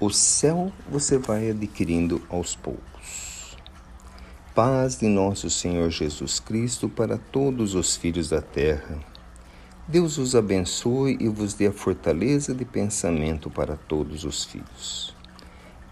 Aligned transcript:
O 0.00 0.08
céu 0.08 0.72
você 0.90 1.18
vai 1.18 1.50
adquirindo 1.50 2.22
aos 2.30 2.56
poucos. 2.56 3.54
Paz 4.54 4.98
de 4.98 5.06
nosso 5.06 5.50
Senhor 5.50 5.90
Jesus 5.90 6.40
Cristo 6.40 6.88
para 6.88 7.18
todos 7.18 7.74
os 7.74 7.98
filhos 7.98 8.30
da 8.30 8.40
terra. 8.40 8.98
Deus 9.86 10.16
os 10.16 10.34
abençoe 10.34 11.18
e 11.20 11.28
vos 11.28 11.52
dê 11.52 11.66
a 11.66 11.72
fortaleza 11.72 12.54
de 12.54 12.64
pensamento 12.64 13.50
para 13.50 13.76
todos 13.76 14.24
os 14.24 14.42
filhos. 14.42 15.14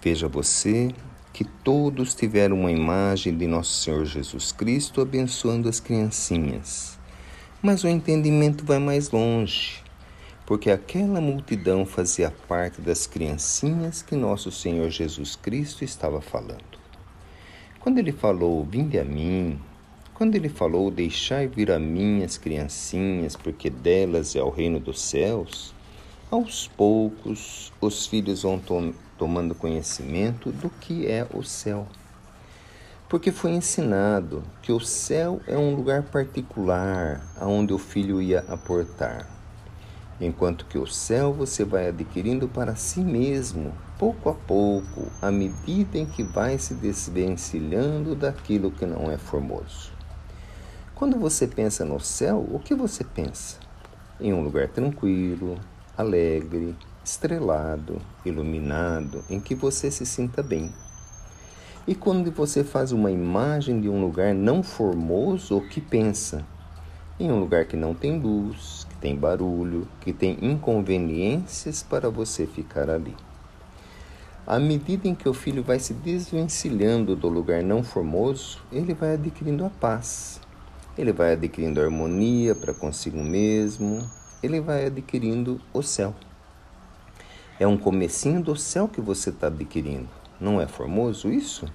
Veja 0.00 0.26
você 0.26 0.88
que 1.30 1.44
todos 1.44 2.14
tiveram 2.14 2.60
uma 2.60 2.72
imagem 2.72 3.36
de 3.36 3.46
nosso 3.46 3.82
Senhor 3.82 4.06
Jesus 4.06 4.52
Cristo 4.52 5.02
abençoando 5.02 5.68
as 5.68 5.80
criancinhas. 5.80 6.98
Mas 7.60 7.84
o 7.84 7.88
entendimento 7.88 8.64
vai 8.64 8.78
mais 8.78 9.10
longe 9.10 9.86
porque 10.48 10.70
aquela 10.70 11.20
multidão 11.20 11.84
fazia 11.84 12.32
parte 12.48 12.80
das 12.80 13.06
criancinhas 13.06 14.00
que 14.00 14.16
nosso 14.16 14.50
Senhor 14.50 14.88
Jesus 14.88 15.36
Cristo 15.36 15.84
estava 15.84 16.22
falando. 16.22 16.78
Quando 17.78 17.98
ele 17.98 18.12
falou, 18.12 18.64
vinde 18.64 18.98
a 18.98 19.04
mim, 19.04 19.60
quando 20.14 20.36
ele 20.36 20.48
falou, 20.48 20.90
deixai 20.90 21.46
vir 21.46 21.70
a 21.70 21.78
mim 21.78 22.24
as 22.24 22.38
criancinhas, 22.38 23.36
porque 23.36 23.68
delas 23.68 24.34
é 24.34 24.42
o 24.42 24.48
reino 24.48 24.80
dos 24.80 25.02
céus, 25.02 25.74
aos 26.30 26.66
poucos 26.66 27.70
os 27.78 28.06
filhos 28.06 28.42
vão 28.42 28.58
to 28.58 28.94
tomando 29.18 29.54
conhecimento 29.54 30.50
do 30.50 30.70
que 30.70 31.06
é 31.06 31.26
o 31.34 31.42
céu. 31.42 31.86
Porque 33.06 33.30
foi 33.30 33.50
ensinado 33.50 34.42
que 34.62 34.72
o 34.72 34.80
céu 34.80 35.42
é 35.46 35.58
um 35.58 35.74
lugar 35.74 36.04
particular 36.04 37.20
aonde 37.38 37.74
o 37.74 37.78
filho 37.78 38.22
ia 38.22 38.40
aportar 38.48 39.37
enquanto 40.20 40.66
que 40.66 40.78
o 40.78 40.86
céu 40.86 41.32
você 41.32 41.64
vai 41.64 41.88
adquirindo 41.88 42.48
para 42.48 42.74
si 42.74 43.00
mesmo, 43.00 43.72
pouco 43.98 44.28
a 44.28 44.34
pouco, 44.34 45.06
à 45.22 45.30
medida 45.30 45.98
em 45.98 46.06
que 46.06 46.22
vai 46.22 46.58
se 46.58 46.74
desvencilhando 46.74 48.14
daquilo 48.14 48.70
que 48.70 48.84
não 48.84 49.10
é 49.10 49.16
formoso. 49.16 49.92
Quando 50.94 51.16
você 51.16 51.46
pensa 51.46 51.84
no 51.84 52.00
céu, 52.00 52.44
o 52.50 52.58
que 52.58 52.74
você 52.74 53.04
pensa? 53.04 53.58
Em 54.20 54.32
um 54.32 54.42
lugar 54.42 54.66
tranquilo, 54.66 55.56
alegre, 55.96 56.74
estrelado, 57.04 58.02
iluminado, 58.24 59.22
em 59.30 59.38
que 59.38 59.54
você 59.54 59.92
se 59.92 60.04
sinta 60.04 60.42
bem. 60.42 60.72
E 61.86 61.94
quando 61.94 62.32
você 62.32 62.64
faz 62.64 62.90
uma 62.90 63.12
imagem 63.12 63.80
de 63.80 63.88
um 63.88 64.00
lugar 64.00 64.34
não 64.34 64.62
formoso, 64.62 65.56
o 65.56 65.68
que 65.68 65.80
pensa? 65.80 66.44
Em 67.18 67.30
um 67.30 67.38
lugar 67.38 67.64
que 67.64 67.76
não 67.76 67.94
tem 67.94 68.18
luz, 68.18 68.84
tem 69.00 69.16
barulho, 69.16 69.86
que 70.00 70.12
tem 70.12 70.38
inconveniências 70.42 71.82
para 71.82 72.10
você 72.10 72.46
ficar 72.46 72.90
ali. 72.90 73.14
À 74.46 74.58
medida 74.58 75.06
em 75.06 75.14
que 75.14 75.28
o 75.28 75.34
filho 75.34 75.62
vai 75.62 75.78
se 75.78 75.92
desvencilhando 75.92 77.14
do 77.14 77.28
lugar 77.28 77.62
não 77.62 77.82
formoso, 77.82 78.62
ele 78.72 78.94
vai 78.94 79.14
adquirindo 79.14 79.64
a 79.64 79.70
paz, 79.70 80.40
ele 80.96 81.12
vai 81.12 81.32
adquirindo 81.32 81.80
harmonia 81.80 82.54
para 82.54 82.72
consigo 82.72 83.22
mesmo, 83.22 84.08
ele 84.42 84.60
vai 84.60 84.86
adquirindo 84.86 85.60
o 85.72 85.82
céu. 85.82 86.14
É 87.60 87.66
um 87.66 87.76
comecinho 87.76 88.42
do 88.42 88.56
céu 88.56 88.88
que 88.88 89.00
você 89.00 89.30
está 89.30 89.48
adquirindo. 89.48 90.08
Não 90.40 90.60
é 90.60 90.66
formoso 90.66 91.28
isso? 91.28 91.66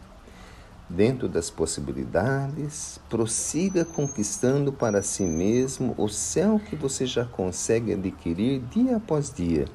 Dentro 0.95 1.27
das 1.27 1.49
possibilidades, 1.49 2.99
prossiga 3.09 3.83
conquistando 3.83 4.71
para 4.71 5.01
si 5.01 5.23
mesmo 5.23 5.95
o 5.97 6.07
céu 6.07 6.61
que 6.63 6.75
você 6.75 7.07
já 7.07 7.25
consegue 7.25 7.93
adquirir 7.93 8.61
dia 8.69 8.97
após 8.97 9.33
dia, 9.33 9.65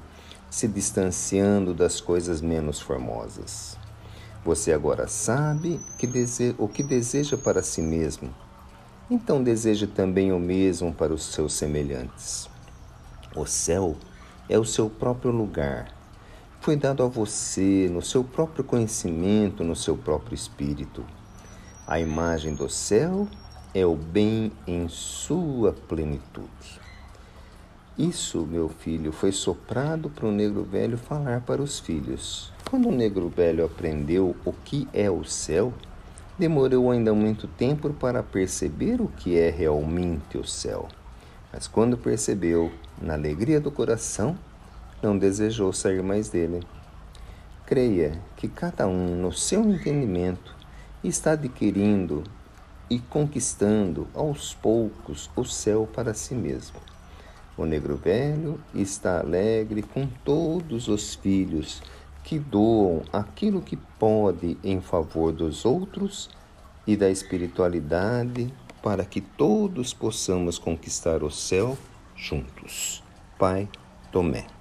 se 0.49 0.69
distanciando 0.69 1.75
das 1.75 2.01
coisas 2.01 2.41
menos 2.41 2.81
formosas. 2.81 3.77
Você 4.45 4.73
agora 4.73 5.09
sabe 5.09 5.81
que 5.99 6.09
o 6.57 6.69
que 6.69 6.85
deseja 6.85 7.37
para 7.37 7.65
si 7.65 7.83
mesmo, 7.83 8.33
então 9.11 9.43
deseje 9.43 9.89
também 9.89 10.33
o 10.33 10.39
mesmo 10.39 10.95
para 10.95 11.12
os 11.12 11.33
seus 11.33 11.53
semelhantes. 11.55 12.49
O 13.34 13.45
céu 13.45 13.97
é 14.49 14.57
o 14.57 14.65
seu 14.65 14.89
próprio 14.89 15.33
lugar 15.33 15.97
foi 16.69 16.77
dado 16.77 17.03
a 17.03 17.06
você 17.06 17.89
no 17.91 18.03
seu 18.03 18.23
próprio 18.23 18.62
conhecimento, 18.62 19.65
no 19.65 19.75
seu 19.75 19.97
próprio 19.97 20.34
espírito. 20.34 21.03
A 21.87 21.99
imagem 21.99 22.55
do 22.55 22.69
céu 22.69 23.27
é 23.73 23.87
o 23.87 23.97
bem 23.97 24.53
em 24.67 24.87
sua 24.87 25.73
plenitude. 25.73 26.78
Isso, 27.97 28.47
meu 28.47 28.69
filho, 28.69 29.12
foi 29.12 29.33
soprado 29.33 30.11
para 30.11 30.27
o 30.27 30.31
negro 30.31 30.62
velho 30.62 30.99
falar 30.99 31.41
para 31.41 31.62
os 31.62 31.81
filhos. 31.81 32.53
Quando 32.69 32.91
o 32.91 32.93
negro 32.93 33.31
velho 33.31 33.65
aprendeu 33.65 34.37
o 34.45 34.53
que 34.53 34.87
é 34.93 35.11
o 35.11 35.25
céu, 35.25 35.73
demorou 36.39 36.91
ainda 36.91 37.15
muito 37.15 37.47
tempo 37.47 37.89
para 37.95 38.23
perceber 38.23 39.01
o 39.01 39.09
que 39.09 39.39
é 39.39 39.49
realmente 39.49 40.37
o 40.37 40.45
céu. 40.45 40.87
Mas 41.51 41.67
quando 41.67 41.97
percebeu, 41.97 42.71
na 43.01 43.15
alegria 43.15 43.59
do 43.59 43.71
coração, 43.71 44.37
não 45.03 45.16
desejou 45.16 45.72
sair 45.72 46.03
mais 46.03 46.28
dele. 46.28 46.60
Creia 47.66 48.20
que 48.36 48.48
cada 48.48 48.86
um, 48.86 49.16
no 49.16 49.32
seu 49.32 49.62
entendimento, 49.69 50.56
está 51.03 51.32
adquirindo 51.32 52.25
e 52.91 52.98
conquistando 52.98 54.09
aos 54.14 54.54
poucos 54.54 55.31
o 55.36 55.44
céu 55.44 55.88
para 55.92 56.14
si 56.14 56.34
mesmo. 56.34 56.81
O 57.56 57.64
negro 57.64 57.97
velho 57.97 58.60
está 58.75 59.20
alegre 59.20 59.82
com 59.82 60.06
todos 60.25 60.88
os 60.88 61.15
filhos 61.15 61.82
que 62.22 62.38
doam 62.38 63.03
aquilo 63.12 63.60
que 63.60 63.76
pode 63.98 64.56
em 64.62 64.80
favor 64.80 65.32
dos 65.32 65.65
outros 65.65 66.30
e 66.86 66.97
da 66.97 67.10
espiritualidade 67.10 68.53
para 68.82 69.04
que 69.04 69.20
todos 69.20 69.92
possamos 69.92 70.59
conquistar 70.59 71.22
o 71.22 71.30
céu 71.30 71.76
juntos. 72.16 73.03
Pai 73.38 73.69
Tomé. 74.12 74.58